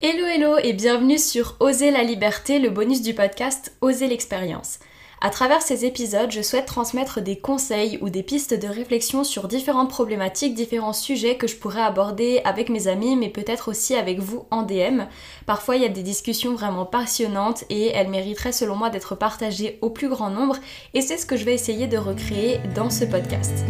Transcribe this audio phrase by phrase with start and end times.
[0.00, 4.78] Hello hello et bienvenue sur Oser la liberté, le bonus du podcast Oser l'expérience.
[5.20, 9.48] À travers ces épisodes, je souhaite transmettre des conseils ou des pistes de réflexion sur
[9.48, 14.20] différentes problématiques, différents sujets que je pourrais aborder avec mes amis, mais peut-être aussi avec
[14.20, 15.02] vous en DM.
[15.46, 19.80] Parfois, il y a des discussions vraiment passionnantes et elles mériteraient selon moi d'être partagées
[19.82, 20.58] au plus grand nombre,
[20.94, 23.64] et c'est ce que je vais essayer de recréer dans ce podcast.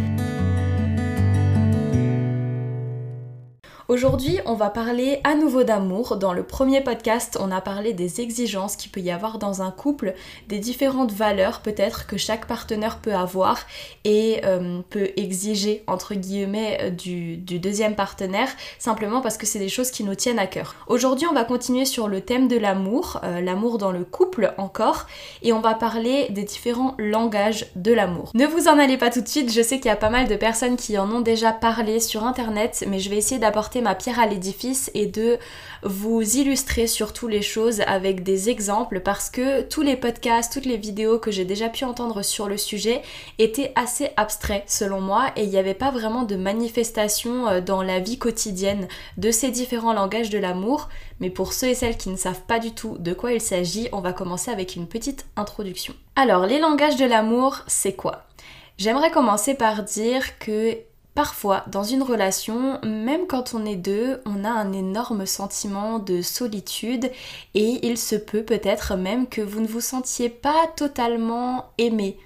[3.89, 6.17] Aujourd'hui, on va parler à nouveau d'amour.
[6.17, 9.71] Dans le premier podcast, on a parlé des exigences qu'il peut y avoir dans un
[9.71, 10.13] couple,
[10.47, 13.57] des différentes valeurs peut-être que chaque partenaire peut avoir
[14.03, 19.69] et euh, peut exiger entre guillemets euh, du, deuxième partenaire, simplement parce que c'est des
[19.69, 20.75] choses qui nous tiennent à cœur.
[20.85, 25.07] Aujourd'hui, on va continuer sur le thème de l'amour, euh, l'amour dans le couple encore,
[25.41, 28.29] et on va parler des différents langages de l'amour.
[28.35, 30.27] Ne vous en allez pas tout de suite, je sais qu'il y a pas mal
[30.27, 33.95] de personnes qui en ont déjà parlé sur internet, mais je vais essayer d'apporter ma
[33.95, 35.37] pierre à l'édifice et de
[35.83, 40.77] vous illustrer surtout les choses avec des exemples parce que tous les podcasts, toutes les
[40.77, 43.01] vidéos que j'ai déjà pu entendre sur le sujet
[43.37, 47.81] étaient assez abstraits selon moi et il n'y avait pas vraiment de manifestation euh, dans
[47.81, 50.89] la vie quotidienne de ces différents langages de l'amour.
[51.19, 53.89] Mais pour ceux et celles qui ne savent pas du tout de quoi il s'agit,
[53.91, 55.93] on va commencer avec une petite introduction.
[56.15, 58.25] Alors, les langages de l'amour, c'est quoi?
[58.77, 60.77] J'aimerais commencer par dire que
[61.19, 66.21] Parfois, dans une relation, même quand on est deux, on a un énorme sentiment de
[66.21, 67.11] solitude
[67.55, 72.17] et il se peut peut-être même que vous ne vous sentiez pas totalement aimé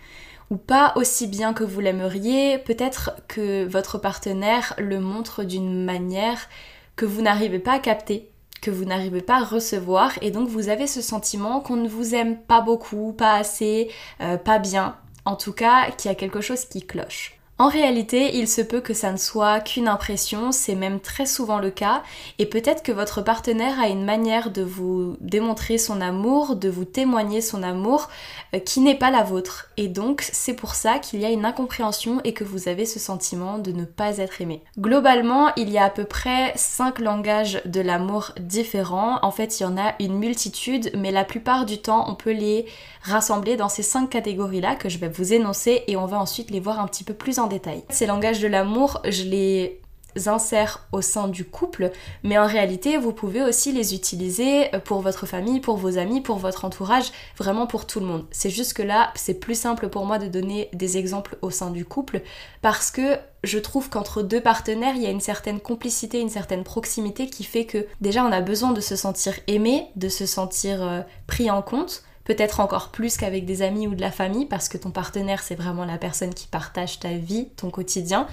[0.52, 6.48] ou pas aussi bien que vous l'aimeriez, peut-être que votre partenaire le montre d'une manière
[6.96, 8.30] que vous n'arrivez pas à capter,
[8.62, 12.14] que vous n'arrivez pas à recevoir et donc vous avez ce sentiment qu'on ne vous
[12.14, 13.90] aime pas beaucoup, pas assez,
[14.22, 17.33] euh, pas bien, en tout cas qu'il y a quelque chose qui cloche.
[17.60, 21.60] En réalité, il se peut que ça ne soit qu'une impression, c'est même très souvent
[21.60, 22.02] le cas,
[22.40, 26.84] et peut-être que votre partenaire a une manière de vous démontrer son amour, de vous
[26.84, 28.10] témoigner son amour,
[28.56, 29.70] euh, qui n'est pas la vôtre.
[29.78, 33.00] Et donc, c'est pour ça qu'il y a une incompréhension et que vous avez ce
[33.00, 34.64] sentiment de ne pas être aimé.
[34.80, 39.20] Globalement, il y a à peu près 5 langages de l'amour différents.
[39.22, 42.34] En fait, il y en a une multitude, mais la plupart du temps, on peut
[42.34, 42.66] les
[43.04, 46.60] rassembler dans ces 5 catégories-là que je vais vous énoncer et on va ensuite les
[46.60, 47.84] voir un petit peu plus en détail.
[47.90, 49.82] Ces langages de l'amour, je les
[50.28, 51.92] insère au sein du couple,
[52.24, 56.38] mais en réalité, vous pouvez aussi les utiliser pour votre famille, pour vos amis, pour
[56.38, 58.26] votre entourage, vraiment pour tout le monde.
[58.32, 61.72] C'est juste que là, c'est plus simple pour moi de donner des exemples au sein
[61.72, 62.22] du couple
[62.62, 66.64] parce que je trouve qu'entre deux partenaires, il y a une certaine complicité, une certaine
[66.64, 70.82] proximité qui fait que déjà on a besoin de se sentir aimé, de se sentir
[70.82, 74.70] euh, pris en compte peut-être encore plus qu'avec des amis ou de la famille, parce
[74.70, 78.28] que ton partenaire, c'est vraiment la personne qui partage ta vie, ton quotidien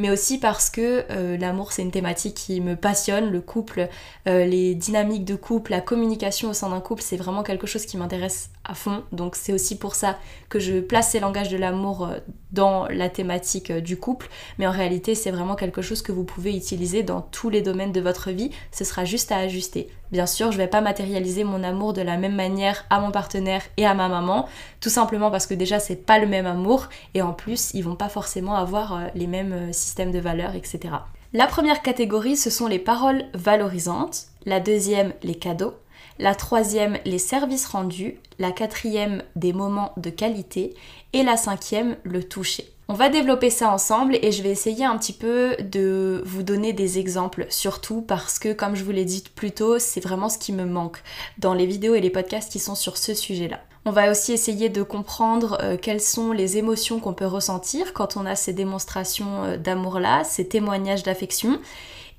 [0.00, 3.88] mais aussi parce que euh, l'amour c'est une thématique qui me passionne, le couple,
[4.26, 7.84] euh, les dynamiques de couple, la communication au sein d'un couple, c'est vraiment quelque chose
[7.86, 9.04] qui m'intéresse fond.
[9.12, 12.18] Donc c'est aussi pour ça que je place ces langages de l'amour euh,
[12.52, 16.56] dans la thématique du couple, mais en réalité c'est vraiment quelque chose que vous pouvez
[16.56, 19.88] utiliser dans tous les domaines de votre vie, ce sera juste à ajuster.
[20.10, 23.62] Bien sûr, je vais pas matérialiser mon amour de la même manière à mon partenaire
[23.76, 24.48] et à ma maman,
[24.80, 27.96] tout simplement parce que déjà c'est pas le même amour et en plus ils vont
[27.96, 30.94] pas forcément avoir les mêmes système de valeurs, etc.
[31.32, 35.74] La première catégorie, ce sont les paroles valorisantes, la deuxième, les cadeaux,
[36.18, 40.74] la troisième, les services rendus, la quatrième, des moments de qualité,
[41.12, 42.70] et la cinquième, le toucher.
[42.88, 46.72] On va développer ça ensemble et je vais essayer un petit peu de vous donner
[46.72, 50.38] des exemples, surtout parce que comme je vous l'ai dit plus tôt, c'est vraiment ce
[50.38, 51.00] qui me manque
[51.38, 53.60] dans les vidéos et les podcasts qui sont sur ce sujet-là.
[53.84, 58.16] On va aussi essayer de comprendre euh, quelles sont les émotions qu'on peut ressentir quand
[58.16, 61.60] on a ces démonstrations euh, d'amour-là, ces témoignages d'affection.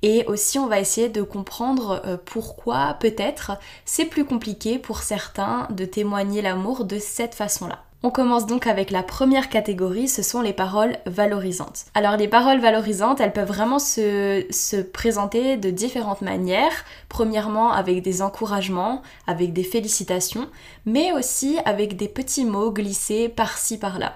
[0.02, 3.52] Et aussi, on va essayer de comprendre euh, pourquoi peut-être
[3.84, 7.78] c'est plus compliqué pour certains de témoigner l'amour de cette façon-là.
[8.04, 11.84] On commence donc avec la première catégorie, ce sont les paroles valorisantes.
[11.94, 16.84] Alors les paroles valorisantes, elles peuvent vraiment se, se, présenter de différentes manières.
[17.08, 20.48] Premièrement avec des encouragements, avec des félicitations,
[20.84, 24.14] mais aussi avec des petits mots glissés par-ci par-là.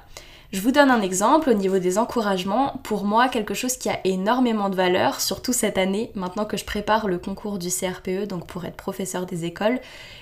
[0.52, 2.80] Je vous donne un exemple au niveau des encouragements.
[2.84, 6.64] Pour moi, quelque chose qui a énormément de valeur, surtout cette année, maintenant que je
[6.64, 9.80] prépare le concours du CRPE, donc pour être professeur des écoles,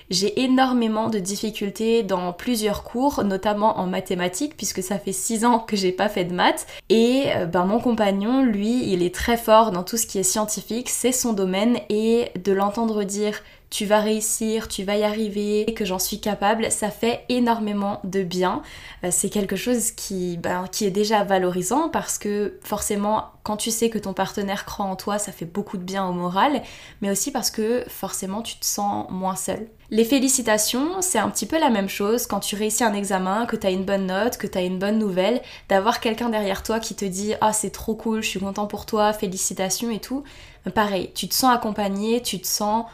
[0.09, 5.59] j'ai énormément de difficultés dans plusieurs cours, notamment en mathématiques, puisque ça fait 6 ans
[5.59, 6.65] que j'ai pas fait de maths.
[6.89, 10.23] Et euh, ben, mon compagnon, lui, il est très fort dans tout ce qui est
[10.23, 13.41] scientifique, c'est son domaine, et de l'entendre dire
[13.75, 18.23] tu vas réussir, tu vas y arriver, que j'en suis capable, ça fait énormément de
[18.23, 18.61] bien.
[19.03, 19.91] Euh, c'est quelque chose
[20.37, 24.85] ben, qui est déjà valorisant parce que forcément quand tu sais que ton partenaire croit
[24.85, 26.63] en toi, ça fait beaucoup de bien au moral,
[27.01, 29.67] mais aussi parce que forcément tu te sens moins seul.
[29.91, 33.57] Les félicitations, c'est un petit peu la même chose quand tu réussis un examen, que
[33.57, 36.79] tu as une bonne note, que tu as une bonne nouvelle, d'avoir quelqu'un derrière toi
[36.79, 40.23] qui te dit "Ah, c'est trop cool, je suis content pour toi, félicitations" et tout.
[40.73, 42.85] Pareil, tu te sens accompagné, tu te sens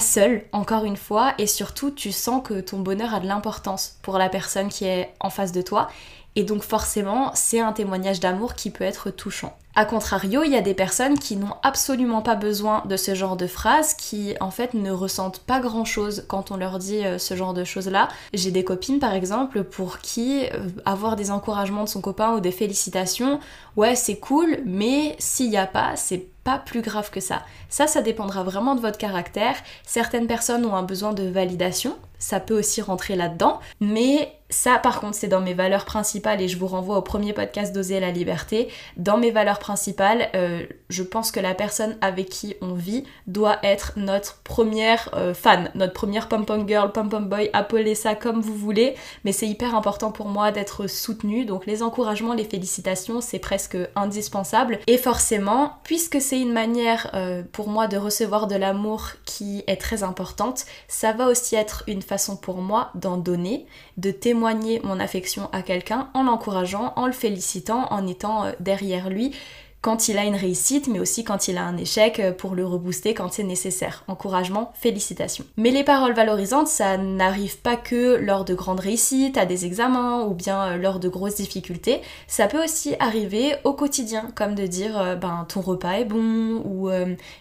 [0.00, 4.18] seul, encore une fois, et surtout tu sens que ton bonheur a de l'importance pour
[4.18, 5.88] la personne qui est en face de toi
[6.34, 9.54] et donc forcément, c'est un témoignage d'amour qui peut être touchant.
[9.74, 13.36] A contrario, il y a des personnes qui n'ont absolument pas besoin de ce genre
[13.36, 17.16] de phrases, qui en fait ne ressentent pas grand chose quand on leur dit euh,
[17.16, 18.08] ce genre de choses-là.
[18.34, 22.40] J'ai des copines par exemple pour qui euh, avoir des encouragements de son copain ou
[22.40, 23.40] des félicitations,
[23.76, 27.42] ouais c'est cool, mais s'il n'y a pas, c'est pas plus grave que ça.
[27.68, 29.56] Ça, ça dépendra vraiment de votre caractère.
[29.84, 35.00] Certaines personnes ont un besoin de validation, ça peut aussi rentrer là-dedans, mais ça par
[35.00, 38.12] contre c'est dans mes valeurs principales et je vous renvoie au premier podcast d'oser la
[38.12, 38.68] liberté.
[38.96, 43.58] Dans mes valeurs principales, euh, je pense que la personne avec qui on vit doit
[43.64, 48.54] être notre première euh, fan, notre première pom-pom girl, pom-pom boy, appelez ça comme vous
[48.54, 53.40] voulez, mais c'est hyper important pour moi d'être soutenue, donc les encouragements, les félicitations, c'est
[53.40, 54.78] presque indispensable.
[54.86, 59.80] Et forcément, puisque c'est une manière euh, pour moi de recevoir de l'amour qui est
[59.80, 63.64] très importante, ça va aussi être une façon pour moi d'en donner,
[63.96, 69.08] de témoigner mon affection à quelqu'un en l'encourageant, en le félicitant, en étant euh, derrière
[69.08, 69.32] lui
[69.80, 72.64] quand il a une réussite, mais aussi quand il a un échec euh, pour le
[72.64, 74.04] rebooster quand c'est nécessaire.
[74.06, 75.44] Encouragement, félicitations.
[75.56, 80.22] Mais les paroles valorisantes, ça n'arrive pas que lors de grandes réussites, à des examens
[80.24, 82.02] ou bien euh, lors de grosses difficultés.
[82.28, 86.90] Ça peut aussi arriver au quotidien, comme de dire ben ton repas est bon ou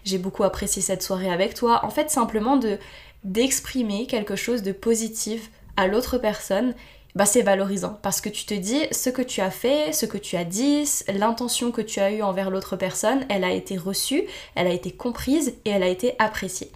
[0.03, 1.81] j'ai beaucoup apprécié cette soirée avec toi.
[1.83, 2.79] En fait, simplement de
[3.23, 6.73] d'exprimer quelque chose de positif à l'autre personne
[7.15, 10.17] bah c'est valorisant parce que tu te dis ce que tu as fait, ce que
[10.17, 14.23] tu as dit, l'intention que tu as eue envers l'autre personne, elle a été reçue,
[14.55, 16.71] elle a été comprise et elle a été appréciée.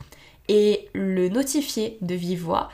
[0.48, 2.70] Et le notifier de vive voix,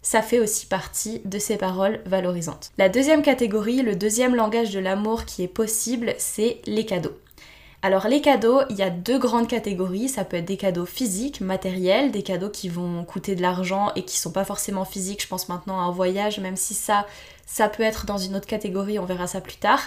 [0.00, 2.72] ça fait aussi partie de ces paroles valorisantes.
[2.78, 7.16] La deuxième catégorie, le deuxième langage de l'amour qui est possible, c'est les cadeaux.
[7.84, 10.08] Alors les cadeaux, il y a deux grandes catégories.
[10.08, 14.04] Ça peut être des cadeaux physiques, matériels, des cadeaux qui vont coûter de l'argent et
[14.04, 15.22] qui sont pas forcément physiques.
[15.22, 17.06] Je pense maintenant à un voyage, même si ça,
[17.44, 19.80] ça peut être dans une autre catégorie, on verra ça plus tard.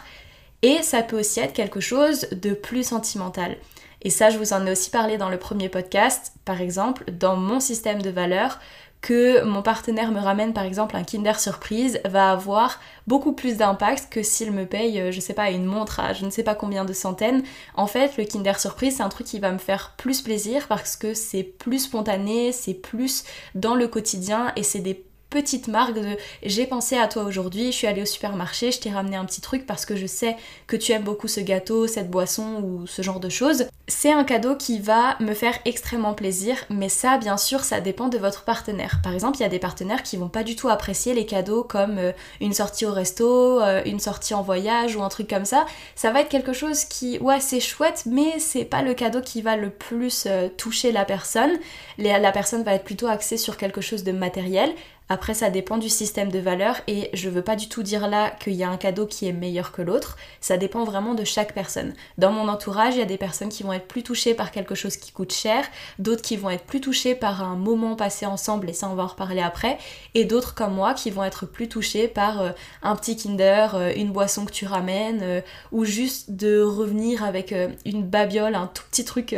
[0.62, 3.56] Et ça peut aussi être quelque chose de plus sentimental.
[4.02, 6.34] Et ça, je vous en ai aussi parlé dans le premier podcast.
[6.44, 8.60] Par exemple, dans mon système de valeurs,
[9.06, 14.08] que mon partenaire me ramène par exemple un Kinder Surprise va avoir beaucoup plus d'impact
[14.12, 16.56] que s'il me paye, euh, je sais pas, une montre à je ne sais pas
[16.56, 17.44] combien de centaines.
[17.76, 20.96] En fait, le Kinder Surprise, c'est un truc qui va me faire plus plaisir parce
[20.96, 25.06] que c'est plus spontané, c'est plus dans le quotidien et c'est des
[25.36, 28.90] petite marque de j'ai pensé à toi aujourd'hui, je suis allée au supermarché, je t'ai
[28.90, 32.10] ramené un petit truc parce que je sais que tu aimes beaucoup ce gâteau, cette
[32.10, 33.66] boisson ou ce genre de choses.
[33.90, 38.08] C'est un cadeau qui va me faire extrêmement plaisir, mais ça bien sûr ça dépend
[38.08, 39.02] de votre partenaire.
[39.04, 41.66] Par exemple, il y a des partenaires qui vont pas du tout apprécier les cadeaux
[41.66, 45.46] comme euh, une sortie au resto, euh, une sortie en voyage ou un truc comme
[45.46, 45.66] ça.
[45.96, 49.42] Ça va être quelque chose qui ouais, c'est chouette, mais c'est pas le cadeau qui
[49.42, 51.52] va le plus euh, toucher la personne.
[51.98, 54.74] La personne va être plutôt axée sur quelque chose de matériel.
[55.08, 58.32] Après, ça dépend du système de valeurs et je veux pas du tout dire là
[58.32, 60.18] qu'il y a un cadeau qui est meilleur que l'autre.
[60.42, 61.94] Ça dépend vraiment de chaque personne.
[62.18, 64.74] Dans mon entourage, il y a des personnes qui vont être plus touchées par quelque
[64.74, 65.64] chose qui coûte cher,
[66.00, 69.04] d'autres qui vont être plus touchées par un moment passé ensemble et ça on va
[69.04, 69.78] en reparler après,
[70.14, 72.50] et d'autres comme moi qui vont être plus touchées par euh,
[72.82, 77.54] un petit Kinder, euh, une boisson que tu ramènes euh, ou juste de revenir avec
[77.86, 79.36] une babiole, un tout petit truc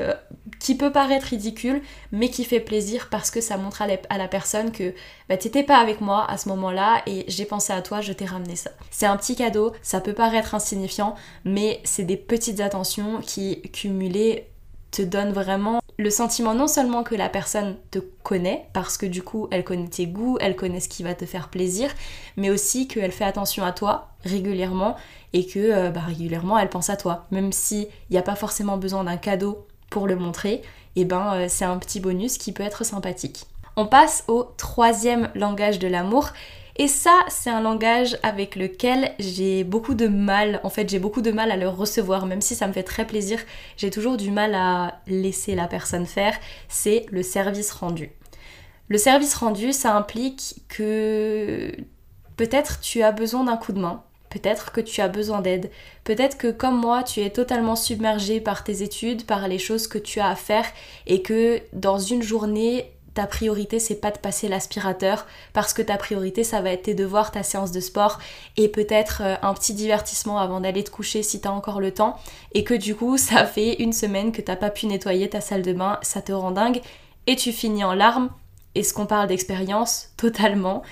[0.60, 1.82] qui peut paraître ridicule
[2.12, 4.94] mais qui fait plaisir parce que ça montre à la, personne que
[5.30, 8.26] bah, t'étais pas avec moi à ce moment-là et j'ai pensé à toi, je t'ai
[8.26, 8.72] ramené ça.
[8.92, 14.48] C'est un petit cadeau, ça peut paraître insignifiant, mais c'est des petites attentions qui, cumulées,
[14.92, 19.24] te donnent vraiment le sentiment non seulement que la personne te connaît, parce que du
[19.24, 21.90] coup elle connaît tes goûts, elle connaît ce qui va te faire plaisir,
[22.38, 24.96] mais aussi qu'elle fait attention à toi régulièrement
[25.34, 27.26] et que euh, bah, régulièrement elle pense à toi.
[27.32, 30.62] Même s'il n'y a pas forcément besoin d'un cadeau pour le montrer,
[30.96, 33.46] et eh ben euh, c'est un petit bonus qui peut être sympathique.
[33.80, 36.32] On passe au troisième langage de l'amour.
[36.78, 41.22] Et ça, c'est un langage avec lequel j'ai beaucoup de mal, en fait j'ai beaucoup
[41.22, 43.40] de mal à le recevoir, même si ça me fait très plaisir,
[43.78, 46.36] j'ai toujours du mal à laisser la personne faire,
[46.70, 48.12] c'est le service rendu.
[48.90, 51.72] Le service rendu, ça implique que
[52.36, 55.72] peut-être tu as besoin d'un coup de main, peut-être que tu as besoin d'aide,
[56.04, 59.98] peut-être que comme moi, tu es totalement submergé par tes études, par les choses que
[59.98, 60.66] tu as à faire,
[61.08, 65.98] et que dans une journée, ta priorité c'est pas de passer l'aspirateur parce que ta
[65.98, 68.20] priorité ça va être tes devoirs, ta séance de sport
[68.58, 72.20] et peut-être euh, un petit divertissement avant d'aller te coucher si t'as encore le temps
[72.54, 75.64] et que du coup ça fait une semaine que t'as pas pu nettoyer ta salle
[75.64, 76.80] de bain, ça te rend dingue
[77.26, 78.30] et tu finis en larmes.
[78.76, 80.84] Est-ce qu'on parle d'expérience Totalement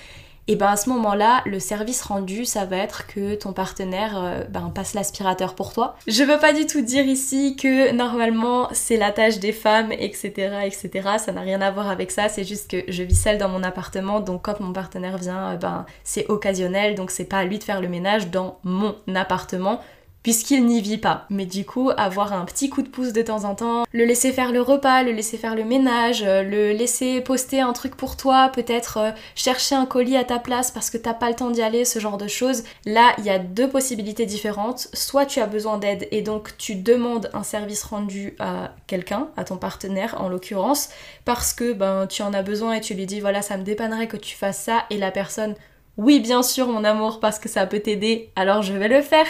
[0.48, 4.44] et ben à ce moment-là, le service rendu, ça va être que ton partenaire euh,
[4.48, 5.96] ben, passe l'aspirateur pour toi.
[6.06, 10.60] Je veux pas du tout dire ici que normalement c'est la tâche des femmes, etc.,
[10.64, 10.90] etc.
[11.18, 12.28] Ça n'a rien à voir avec ça.
[12.28, 15.56] C'est juste que je vis seule dans mon appartement, donc quand mon partenaire vient, euh,
[15.56, 19.80] ben c'est occasionnel, donc c'est pas à lui de faire le ménage dans mon appartement
[20.26, 21.24] puisqu'il n'y vit pas.
[21.30, 24.32] Mais du coup, avoir un petit coup de pouce de temps en temps, le laisser
[24.32, 28.16] faire le repas, le laisser faire le ménage, euh, le laisser poster un truc pour
[28.16, 31.50] toi, peut-être euh, chercher un colis à ta place parce que t'as pas le temps
[31.50, 32.64] d'y aller, ce genre de choses.
[32.86, 34.88] Là, il y a deux possibilités différentes.
[34.94, 39.44] Soit tu as besoin d'aide et donc tu demandes un service rendu à quelqu'un, à
[39.44, 40.88] ton partenaire en l'occurrence,
[41.24, 44.08] parce que ben tu en as besoin et tu lui dis voilà, ça me dépannerait
[44.08, 45.54] que tu fasses ça et la personne
[45.98, 49.24] oui, bien sûr, mon amour, parce que ça peut t'aider, alors je vais le faire.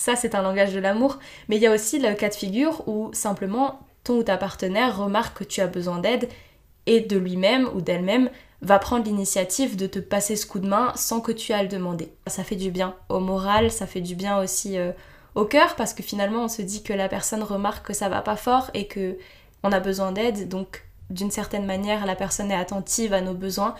[0.00, 1.18] Ça, c'est un langage de l'amour.
[1.50, 4.96] Mais il y a aussi le cas de figure où simplement ton ou ta partenaire
[4.96, 6.30] remarque que tu as besoin d'aide
[6.86, 8.30] et de lui-même ou d'elle-même
[8.62, 11.62] va prendre l'initiative de te passer ce coup de main sans que tu aies à
[11.62, 12.14] le demander.
[12.26, 14.92] Ça fait du bien au moral, ça fait du bien aussi euh,
[15.34, 18.22] au cœur parce que finalement on se dit que la personne remarque que ça va
[18.22, 19.18] pas fort et que
[19.62, 23.74] on a besoin d'aide donc d'une certaine manière la personne est attentive à nos besoins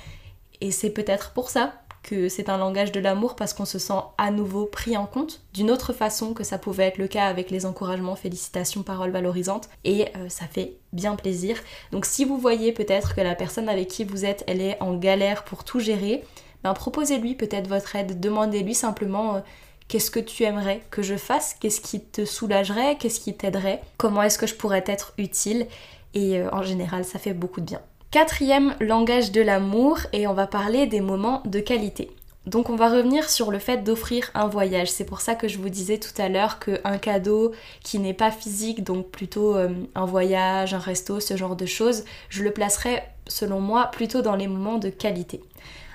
[0.61, 4.01] et c'est peut-être pour ça que c'est un langage de l'amour parce qu'on se sent
[4.19, 7.51] à nouveau pris en compte d'une autre façon que ça pouvait être le cas avec
[7.51, 11.59] les encouragements, félicitations, paroles valorisantes et euh, ça fait bien plaisir.
[11.93, 14.97] Donc si vous voyez peut-être que la personne avec qui vous êtes, elle est en
[14.97, 16.25] galère pour tout gérer,
[16.65, 19.41] ben proposez-lui peut-être votre aide, demandez-lui simplement euh,
[19.89, 24.23] qu'est-ce que tu aimerais que je fasse, qu'est-ce qui te soulagerait, qu'est-ce qui t'aiderait, comment
[24.23, 25.67] est-ce que je pourrais être utile?
[26.15, 27.83] Et euh, en général ça fait beaucoup de bien.
[28.11, 32.11] Quatrième langage de l'amour et on va parler des moments de qualité.
[32.45, 34.91] Donc on va revenir sur le fait d'offrir un voyage.
[34.91, 37.53] C'est pour ça que je vous disais tout à l'heure qu'un cadeau
[37.85, 42.05] qui n'est pas physique, donc plutôt euh, un voyage, un resto, ce genre de choses,
[42.31, 45.41] je le placerai selon moi plutôt dans les moments de qualité.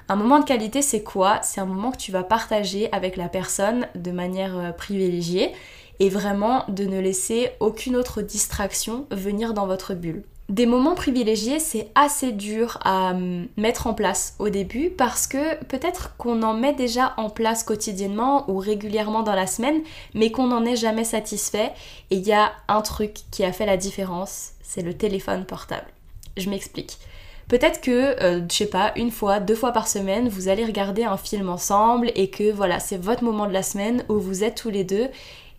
[0.07, 1.41] Un moment de qualité, c'est quoi?
[1.43, 5.51] C'est un moment que tu vas partager avec la personne de manière euh, privilégiée
[5.99, 10.23] et vraiment de ne laisser aucune autre distraction venir dans votre bulle.
[10.47, 15.55] Des moments privilégiés, c'est assez dur à hum, mettre en place au début parce que
[15.65, 19.81] peut-être qu'on en met déjà en place quotidiennement ou régulièrement dans la semaine,
[20.13, 21.71] mais qu'on n'en est jamais satisfait.
[22.11, 25.87] Et il y a un truc qui a fait la différence, c'est le téléphone portable.
[26.37, 26.99] Je m'explique.
[27.47, 31.05] Peut-être que, euh, je sais pas, une fois, deux fois par semaine, vous allez regarder
[31.05, 34.55] un film ensemble et que voilà, c'est votre moment de la semaine où vous êtes
[34.55, 35.09] tous les deux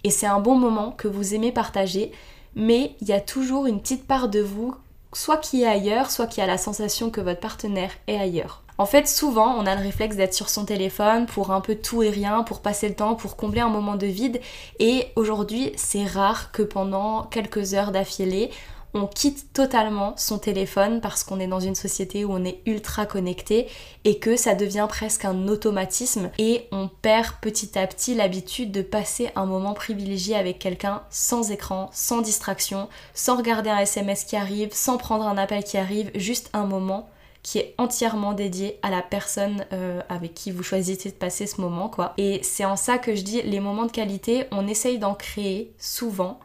[0.04, 2.12] et c'est un bon moment que vous aimez partager
[2.56, 4.74] mais il y a toujours une petite part de vous,
[5.12, 8.62] soit qui est ailleurs, soit qui a la sensation que votre partenaire est ailleurs.
[8.78, 12.02] En fait, souvent, on a le réflexe d'être sur son téléphone pour un peu tout
[12.02, 14.40] et rien, pour passer le temps, pour combler un moment de vide.
[14.78, 18.50] Et aujourd'hui, c'est rare que pendant quelques heures d'affilée,
[18.96, 23.04] on quitte totalement son téléphone parce qu'on est dans une société où on est ultra
[23.04, 23.68] connecté
[24.04, 28.80] et que ça devient presque un automatisme et on perd petit à petit l'habitude de
[28.80, 34.36] passer un moment privilégié avec quelqu'un sans écran, sans distraction, sans regarder un SMS qui
[34.36, 37.10] arrive, sans prendre un appel qui arrive, juste un moment
[37.42, 41.60] qui est entièrement dédié à la personne euh, avec qui vous choisissez de passer ce
[41.60, 42.14] moment quoi.
[42.16, 45.72] Et c'est en ça que je dis les moments de qualité, on essaye d'en créer
[45.78, 46.40] souvent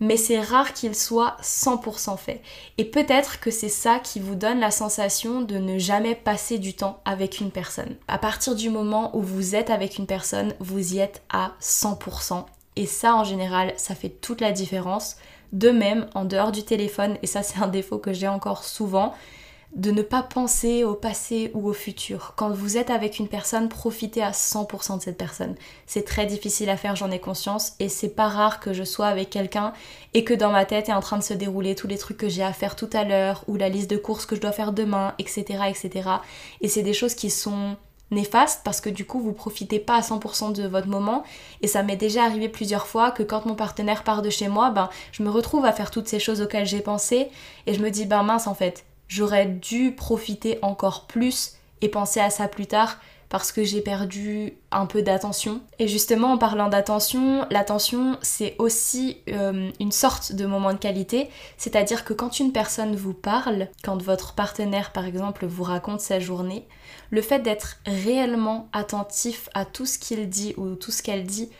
[0.00, 2.42] mais c'est rare qu'il soit 100% fait.
[2.78, 6.74] Et peut-être que c'est ça qui vous donne la sensation de ne jamais passer du
[6.74, 7.96] temps avec une personne.
[8.06, 12.44] À partir du moment où vous êtes avec une personne, vous y êtes à 100%.
[12.76, 15.16] Et ça, en général, ça fait toute la différence.
[15.52, 19.14] De même, en dehors du téléphone, et ça c'est un défaut que j'ai encore souvent,
[19.74, 22.32] de ne pas penser au passé ou au futur.
[22.36, 25.54] Quand vous êtes avec une personne, profitez à 100% de cette personne.
[25.86, 29.06] C'est très difficile à faire, j'en ai conscience, et c'est pas rare que je sois
[29.06, 29.72] avec quelqu'un
[30.14, 32.28] et que dans ma tête est en train de se dérouler tous les trucs que
[32.28, 34.72] j'ai à faire tout à l'heure, ou la liste de courses que je dois faire
[34.72, 35.44] demain, etc.
[35.68, 36.08] etc.
[36.60, 37.76] Et c'est des choses qui sont
[38.10, 41.24] néfastes parce que du coup vous profitez pas à 100% de votre moment
[41.60, 44.70] et ça m'est déjà arrivé plusieurs fois que quand mon partenaire part de chez moi
[44.70, 47.28] ben je me retrouve à faire toutes ces choses auxquelles j'ai pensé
[47.66, 52.20] et je me dis ben mince en fait j'aurais dû profiter encore plus et penser
[52.20, 52.98] à ça plus tard
[53.28, 55.60] parce que j'ai perdu un peu d'attention.
[55.78, 61.28] Et justement, en parlant d'attention, l'attention, c'est aussi euh, une sorte de moment de qualité,
[61.58, 66.20] c'est-à-dire que quand une personne vous parle, quand votre partenaire, par exemple, vous raconte sa
[66.20, 66.66] journée,
[67.10, 71.50] le fait d'être réellement attentif à tout ce qu'il dit ou tout ce qu'elle dit,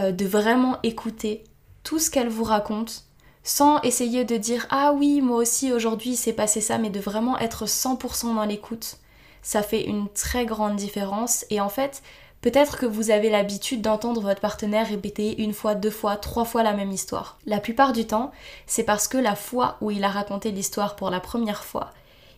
[0.00, 1.44] euh, de vraiment écouter
[1.84, 3.04] tout ce qu'elle vous raconte,
[3.44, 7.38] sans essayer de dire ah oui moi aussi aujourd'hui c'est passé ça mais de vraiment
[7.38, 8.96] être 100% dans l'écoute
[9.42, 12.02] ça fait une très grande différence et en fait
[12.44, 16.62] Peut-être que vous avez l'habitude d'entendre votre partenaire répéter une fois, deux fois, trois fois
[16.62, 17.38] la même histoire.
[17.46, 18.32] La plupart du temps,
[18.66, 21.94] c'est parce que la fois où il a raconté l'histoire pour la première fois,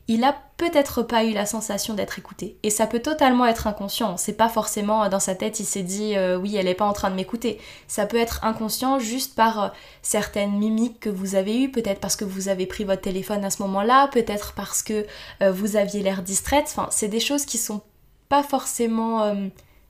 [0.09, 2.57] il a peut-être pas eu la sensation d'être écouté.
[2.63, 4.17] Et ça peut totalement être inconscient.
[4.17, 6.87] C'est pas forcément euh, dans sa tête, il s'est dit euh, oui, elle est pas
[6.87, 7.61] en train de m'écouter.
[7.89, 9.69] Ça peut être inconscient juste par euh,
[10.03, 13.51] certaines mimiques que vous avez eues, peut-être parce que vous avez pris votre téléphone à
[13.51, 15.07] ce moment-là, peut-être parce que
[15.41, 16.67] vous aviez l'air distraite.
[16.69, 17.83] Enfin, c'est des choses qui sont
[18.29, 19.35] pas forcément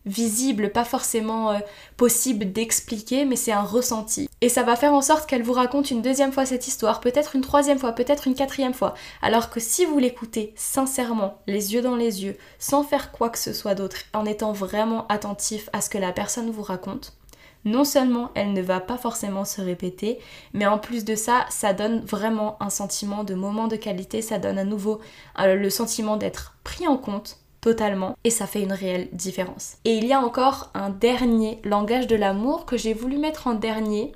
[0.06, 1.58] visible, pas forcément euh,
[1.96, 4.28] possible d'expliquer, mais c'est un ressenti.
[4.40, 7.36] Et ça va faire en sorte qu'elle vous raconte une deuxième fois cette histoire, peut-être
[7.36, 8.94] une troisième fois, peut-être une quatrième fois.
[9.20, 13.38] Alors que si vous l'écoutez sincèrement, les yeux dans les yeux, sans faire quoi que
[13.38, 17.16] ce soit d'autre, en étant vraiment attentif à ce que la personne vous raconte,
[17.64, 20.18] non seulement elle ne va pas forcément se répéter,
[20.54, 24.38] mais en plus de ça, ça donne vraiment un sentiment de moment de qualité, ça
[24.38, 25.00] donne à nouveau
[25.40, 29.78] euh, le sentiment d'être pris en compte, totalement et ça fait une réelle différence.
[29.84, 33.54] Et il y a encore un dernier langage de l'amour que j'ai voulu mettre en
[33.54, 34.12] dernier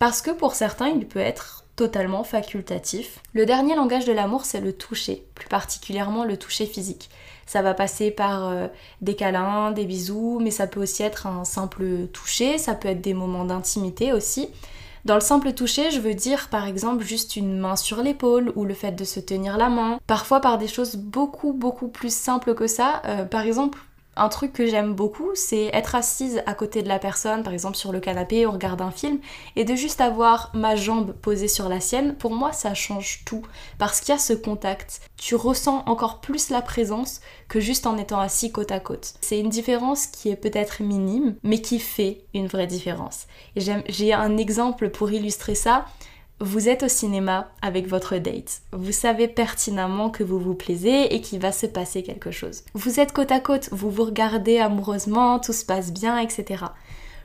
[0.00, 3.20] parce que pour certains il peut être totalement facultatif.
[3.34, 7.08] Le dernier langage de l'amour c'est le toucher, plus particulièrement le toucher physique.
[7.46, 8.66] Ça va passer par euh,
[9.00, 13.00] des câlins, des bisous, mais ça peut aussi être un simple toucher, ça peut être
[13.00, 14.48] des moments d'intimité aussi.
[15.04, 18.64] Dans le simple toucher, je veux dire par exemple juste une main sur l'épaule ou
[18.64, 19.98] le fait de se tenir la main.
[20.06, 23.02] Parfois par des choses beaucoup beaucoup plus simples que ça.
[23.06, 23.80] Euh, par exemple,
[24.16, 27.76] un truc que j'aime beaucoup, c'est être assise à côté de la personne, par exemple
[27.76, 29.18] sur le canapé, on regarde un film,
[29.56, 33.42] et de juste avoir ma jambe posée sur la sienne, pour moi ça change tout,
[33.78, 35.00] parce qu'il y a ce contact.
[35.16, 39.14] Tu ressens encore plus la présence que juste en étant assis côte à côte.
[39.20, 43.26] C'est une différence qui est peut-être minime, mais qui fait une vraie différence.
[43.56, 45.86] J'ai un exemple pour illustrer ça.
[46.44, 48.62] Vous êtes au cinéma avec votre date.
[48.72, 52.64] Vous savez pertinemment que vous vous plaisez et qu'il va se passer quelque chose.
[52.74, 56.64] Vous êtes côte à côte, vous vous regardez amoureusement, tout se passe bien, etc.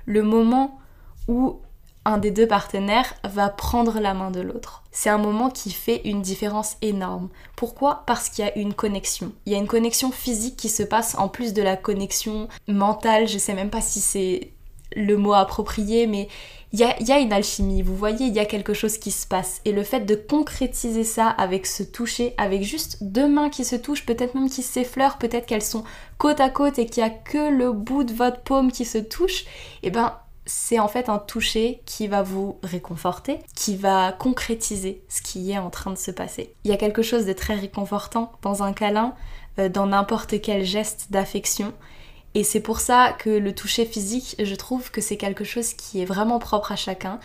[0.06, 0.80] Le moment
[1.28, 1.60] où
[2.06, 4.84] un des deux partenaires va prendre la main de l'autre.
[4.92, 7.30] C'est un moment qui fait une différence énorme.
[7.56, 8.04] Pourquoi?
[8.06, 9.32] Parce qu'il y a une connexion.
[9.48, 13.28] Il y a une connexion physique qui se passe en plus de la connexion mentale.
[13.28, 14.52] Je sais même pas si c'est
[14.96, 16.28] le mot approprié, mais
[16.74, 19.62] il y a, une alchimie, vous voyez, il y a quelque chose qui se passe.
[19.64, 23.78] Et le fait de concrétiser ça avec ce toucher, avec juste deux mains qui se
[23.78, 25.86] touchent, peut-être même qui s'effleurent, peut-être qu'elles sont
[26.18, 28.98] côte à côte et qu'il n'y a que le bout de votre paume qui se
[28.98, 29.44] touche,
[29.82, 30.14] et eh ben
[30.46, 35.58] c'est en fait un toucher qui va vous réconforter, qui va concrétiser ce qui est
[35.58, 36.54] en train de se passer.
[36.64, 39.14] Il y a quelque chose de très réconfortant dans un câlin,
[39.60, 41.74] euh, dans n'importe quel geste d'affection,
[42.38, 46.04] et c'est pour ça que le toucher physique, je trouve que c'est quelque chose qui
[46.04, 47.20] est vraiment propre à chacun,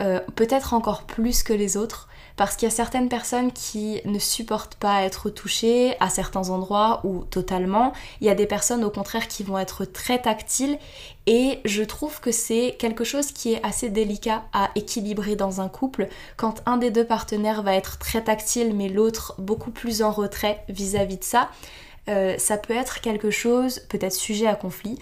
[0.00, 4.20] euh, peut-être encore plus que les autres, parce qu'il y a certaines personnes qui ne
[4.20, 7.92] supportent pas être touchées à certains endroits ou totalement.
[8.20, 10.78] Il y a des personnes au contraire qui vont être très tactiles
[11.26, 15.68] et je trouve que c'est quelque chose qui est assez délicat à équilibrer dans un
[15.68, 20.12] couple quand un des deux partenaires va être très tactile mais l'autre beaucoup plus en
[20.12, 21.50] retrait vis à -vis de ça.
[22.08, 24.98] Euh, ça peut être quelque chose, peut-être sujet à conflit,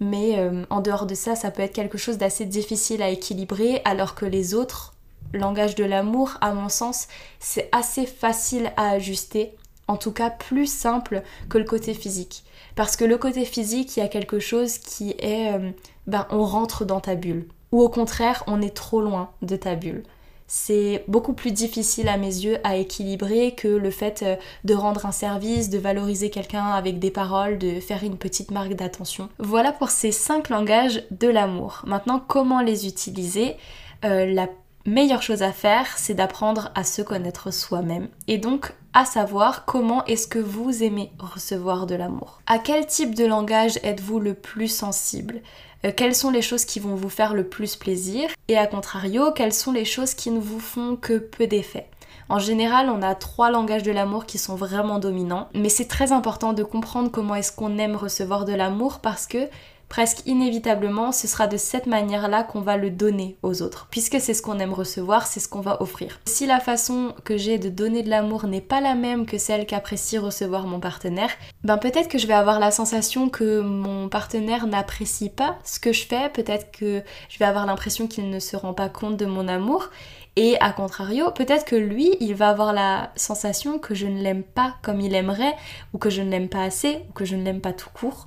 [0.00, 3.80] mais euh, en dehors de ça, ça peut être quelque chose d'assez difficile à équilibrer,
[3.84, 4.94] alors que les autres
[5.32, 7.08] langages de l'amour, à mon sens,
[7.40, 9.54] c'est assez facile à ajuster,
[9.88, 12.44] en tout cas plus simple que le côté physique.
[12.76, 15.70] Parce que le côté physique, il y a quelque chose qui est, euh,
[16.06, 17.46] ben, on rentre dans ta bulle.
[17.72, 20.04] Ou au contraire, on est trop loin de ta bulle
[20.46, 25.06] c'est beaucoup plus difficile à mes yeux à équilibrer que le fait euh, de rendre
[25.06, 29.28] un service, de valoriser quelqu'un avec des paroles, de faire une petite marque d'attention.
[29.38, 31.82] Voilà pour ces cinq langages de l'amour.
[31.86, 33.56] Maintenant, comment les utiliser?
[34.04, 34.48] Euh, La
[34.86, 40.04] meilleure chose à faire, c'est d'apprendre à se connaître soi-même et donc à savoir comment
[40.04, 42.40] est-ce que vous aimez recevoir de l'amour.
[42.46, 45.40] À quel type de langage êtes-vous le plus sensible?
[45.84, 48.30] Euh, quelles sont les choses qui vont vous faire le plus plaisir?
[48.48, 51.88] Et à contrario, quelles sont les choses qui ne vous font que peu d'effet?
[52.28, 56.12] En général, on a trois langages de l'amour qui sont vraiment dominants, mais c'est très
[56.12, 59.48] important de comprendre comment est-ce qu'on aime recevoir de l'amour parce que
[59.88, 64.34] presque inévitablement, ce sera de cette manière-là qu'on va le donner aux autres, puisque c'est
[64.34, 66.20] ce qu'on aime recevoir, c'est ce qu'on va offrir.
[66.26, 69.66] Si la façon que j'ai de donner de l'amour n'est pas la même que celle
[69.66, 71.30] qu'apprécie recevoir mon partenaire,
[71.62, 75.92] ben peut-être que je vais avoir la sensation que mon partenaire n'apprécie pas ce que
[75.92, 79.26] je fais, peut-être que je vais avoir l'impression qu'il ne se rend pas compte de
[79.26, 79.90] mon amour,
[80.36, 84.42] et à contrario, peut-être que lui, il va avoir la sensation que je ne l'aime
[84.42, 85.54] pas comme il aimerait,
[85.92, 88.26] ou que je ne l'aime pas assez, ou que je ne l'aime pas tout court.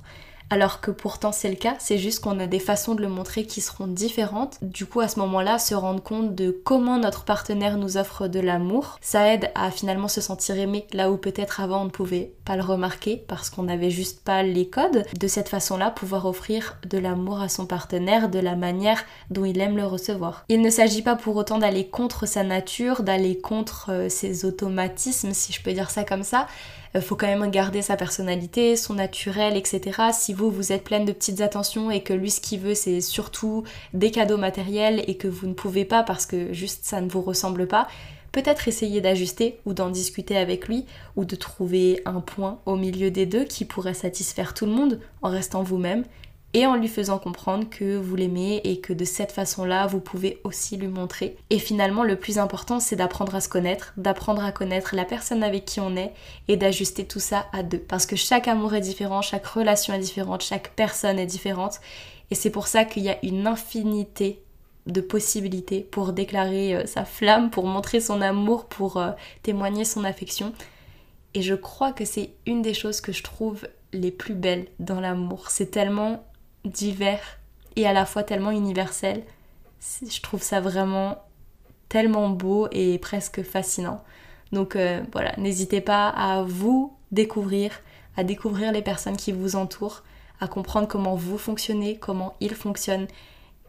[0.50, 3.44] Alors que pourtant c'est le cas, c'est juste qu'on a des façons de le montrer
[3.44, 4.58] qui seront différentes.
[4.62, 8.40] Du coup, à ce moment-là, se rendre compte de comment notre partenaire nous offre de
[8.40, 12.32] l'amour, ça aide à finalement se sentir aimé là où peut-être avant on ne pouvait
[12.44, 15.04] pas le remarquer parce qu'on n'avait juste pas les codes.
[15.18, 19.60] De cette façon-là, pouvoir offrir de l'amour à son partenaire de la manière dont il
[19.60, 20.44] aime le recevoir.
[20.48, 25.32] Il ne s'agit pas pour autant d'aller contre sa nature, d'aller contre euh, ses automatismes,
[25.32, 26.46] si je peux dire ça comme ça,
[27.00, 30.02] faut quand même garder sa personnalité, son naturel, etc.
[30.12, 33.00] Si vous, vous êtes pleine de petites attentions et que lui, ce qu'il veut, c'est
[33.00, 37.08] surtout des cadeaux matériels et que vous ne pouvez pas parce que juste ça ne
[37.08, 37.88] vous ressemble pas,
[38.32, 43.10] peut-être essayer d'ajuster ou d'en discuter avec lui ou de trouver un point au milieu
[43.10, 46.04] des deux qui pourrait satisfaire tout le monde en restant vous-même
[46.54, 50.40] et en lui faisant comprendre que vous l'aimez et que de cette façon-là, vous pouvez
[50.44, 51.36] aussi lui montrer.
[51.50, 55.42] Et finalement, le plus important, c'est d'apprendre à se connaître, d'apprendre à connaître la personne
[55.42, 56.12] avec qui on est
[56.48, 57.78] et d'ajuster tout ça à deux.
[57.78, 61.80] Parce que chaque amour est différent, chaque relation est différente, chaque personne est différente.
[62.30, 64.42] Et c'est pour ça qu'il y a une infinité
[64.86, 69.10] de possibilités pour déclarer euh, sa flamme, pour montrer son amour, pour euh,
[69.42, 70.54] témoigner son affection.
[71.34, 75.00] Et je crois que c'est une des choses que je trouve les plus belles dans
[75.00, 75.50] l'amour.
[75.50, 76.24] C'est tellement
[76.64, 77.38] divers
[77.76, 79.24] et à la fois tellement universel.
[80.02, 81.18] Je trouve ça vraiment
[81.88, 84.02] tellement beau et presque fascinant.
[84.52, 87.72] Donc euh, voilà, n'hésitez pas à vous découvrir,
[88.16, 90.02] à découvrir les personnes qui vous entourent,
[90.40, 93.06] à comprendre comment vous fonctionnez, comment ils fonctionnent.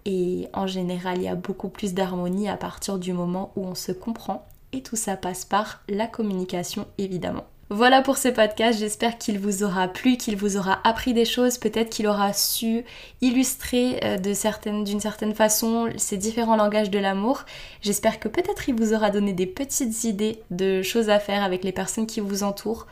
[0.06, 3.75] Et en général, il y a beaucoup plus d'harmonie à partir du moment où on
[3.75, 4.47] se comprend.
[4.71, 7.45] Et tout ça passe par la communication, évidemment.
[7.72, 11.60] Voilà pour ce podcast, j'espère qu'il vous aura plu, qu'il vous aura appris des choses,
[11.60, 12.84] peut-être qu'il aura su
[13.22, 17.46] illustrer euh, d'une certaine, certaine façon ces différents langages de l'amour.
[17.84, 21.64] J'espère que peut-être il vous aura donné des petites idées de choses à faire avec
[21.64, 22.88] les personnes qui vous entourent.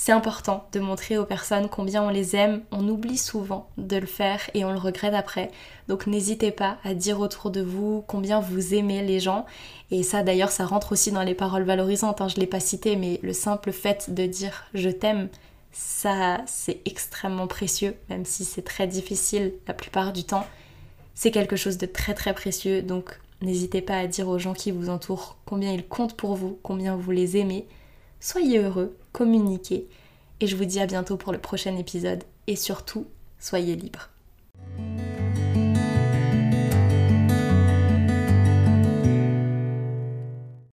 [0.00, 2.62] C'est important de montrer aux personnes combien on les aime.
[2.70, 5.50] On oublie souvent de le faire et on le regrette après.
[5.88, 9.44] Donc n'hésitez pas à dire autour de vous combien vous aimez les gens.
[9.90, 12.20] Et ça d'ailleurs, ça rentre aussi dans les paroles valorisantes.
[12.20, 12.28] Hein.
[12.28, 15.28] Je ne l'ai pas cité, mais le simple fait de dire je t'aime,
[15.72, 20.46] ça c'est extrêmement précieux, même si c'est très difficile la plupart du temps.
[21.14, 22.82] C'est quelque chose de très très précieux.
[22.82, 26.56] Donc n'hésitez pas à dire aux gens qui vous entourent combien ils comptent pour vous,
[26.62, 27.66] combien vous les aimez
[28.20, 29.88] soyez heureux, communiquez,
[30.40, 33.06] et je vous dis à bientôt pour le prochain épisode, et surtout,
[33.38, 34.08] soyez libres.